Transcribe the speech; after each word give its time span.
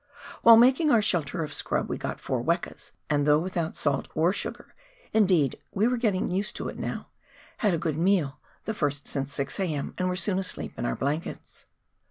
While 0.41 0.57
making 0.57 0.89
our 0.89 0.99
shelter 1.03 1.43
of 1.43 1.53
scrub 1.53 1.87
we 1.87 1.95
got 1.99 2.19
four 2.19 2.41
wekas, 2.41 2.91
and 3.07 3.27
though 3.27 3.37
without 3.37 3.75
salt 3.75 4.07
or 4.15 4.33
sugar— 4.33 4.73
indeed, 5.13 5.59
we 5.75 5.87
were 5.87 5.95
getting 5.95 6.31
used 6.31 6.55
to 6.55 6.69
it 6.69 6.79
now— 6.79 7.09
we 7.61 7.69
had 7.69 7.75
a 7.75 7.77
good 7.77 7.99
meal, 7.99 8.39
the 8.65 8.73
first 8.73 9.07
since 9.07 9.31
6 9.35 9.59
a.m., 9.59 9.93
and 9.99 10.09
were 10.09 10.15
soon 10.15 10.39
asleep 10.39 10.73
in 10.75 10.85
our 10.87 10.95
blankets. 10.95 11.67